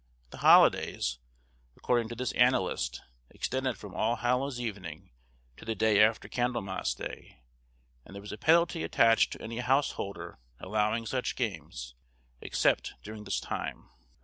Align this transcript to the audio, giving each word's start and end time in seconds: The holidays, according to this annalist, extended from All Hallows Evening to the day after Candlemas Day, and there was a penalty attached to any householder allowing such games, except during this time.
The 0.31 0.39
holidays, 0.39 1.19
according 1.77 2.09
to 2.09 2.15
this 2.15 2.31
annalist, 2.33 3.01
extended 3.29 3.77
from 3.77 3.93
All 3.93 4.15
Hallows 4.15 4.59
Evening 4.59 5.11
to 5.57 5.63
the 5.63 5.75
day 5.75 6.01
after 6.03 6.27
Candlemas 6.27 6.95
Day, 6.95 7.43
and 8.03 8.15
there 8.15 8.21
was 8.23 8.31
a 8.31 8.37
penalty 8.39 8.81
attached 8.81 9.31
to 9.33 9.41
any 9.43 9.59
householder 9.59 10.39
allowing 10.59 11.05
such 11.05 11.35
games, 11.35 11.93
except 12.41 12.95
during 13.03 13.25
this 13.25 13.39
time. 13.39 13.91